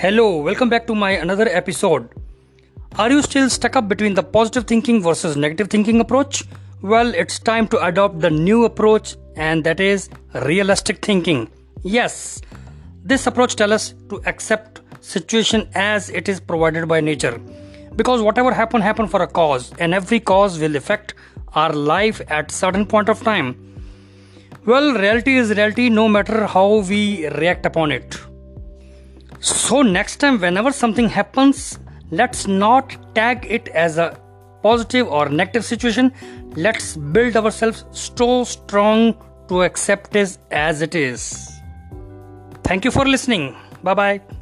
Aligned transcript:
Hello, 0.00 0.36
welcome 0.36 0.68
back 0.68 0.86
to 0.86 0.94
my 0.94 1.10
another 1.10 1.48
episode. 1.48 2.08
Are 3.00 3.10
you 3.10 3.20
still 3.20 3.50
stuck 3.50 3.74
up 3.74 3.88
between 3.88 4.14
the 4.14 4.22
positive 4.22 4.64
thinking 4.64 5.02
versus 5.02 5.36
negative 5.36 5.68
thinking 5.70 5.98
approach? 5.98 6.44
Well, 6.82 7.12
it's 7.16 7.40
time 7.40 7.66
to 7.70 7.84
adopt 7.84 8.20
the 8.20 8.30
new 8.30 8.64
approach 8.64 9.16
and 9.34 9.64
that 9.64 9.80
is 9.80 10.08
realistic 10.46 11.04
thinking. 11.04 11.50
Yes, 11.82 12.40
this 13.02 13.26
approach 13.26 13.56
tells 13.56 13.72
us 13.72 13.94
to 14.08 14.22
accept 14.24 14.82
situation 15.00 15.68
as 15.74 16.10
it 16.10 16.28
is 16.28 16.38
provided 16.38 16.86
by 16.86 17.00
nature 17.00 17.40
because 17.96 18.22
whatever 18.22 18.52
happen 18.52 18.80
happen 18.80 19.08
for 19.08 19.22
a 19.22 19.26
cause 19.26 19.72
and 19.80 19.92
every 19.92 20.20
cause 20.20 20.60
will 20.60 20.76
affect 20.76 21.14
our 21.54 21.72
life 21.72 22.20
at 22.28 22.52
certain 22.52 22.86
point 22.86 23.08
of 23.08 23.20
time 23.24 23.52
well 24.64 24.92
reality 24.94 25.36
is 25.36 25.50
reality 25.50 25.88
no 25.88 26.08
matter 26.08 26.46
how 26.46 26.84
we 26.88 27.26
react 27.30 27.66
upon 27.66 27.90
it 27.90 28.20
so, 29.40 29.82
next 29.82 30.16
time, 30.16 30.40
whenever 30.40 30.72
something 30.72 31.08
happens, 31.08 31.78
let's 32.10 32.46
not 32.46 32.96
tag 33.14 33.46
it 33.48 33.68
as 33.68 33.98
a 33.98 34.18
positive 34.62 35.06
or 35.06 35.28
negative 35.28 35.64
situation. 35.64 36.12
Let's 36.56 36.96
build 36.96 37.36
ourselves 37.36 37.84
so 37.92 38.44
strong 38.44 39.14
to 39.48 39.62
accept 39.62 40.16
it 40.16 40.38
as 40.50 40.82
it 40.82 40.94
is. 40.94 41.52
Thank 42.64 42.84
you 42.84 42.90
for 42.90 43.04
listening. 43.06 43.56
Bye 43.82 43.94
bye. 43.94 44.37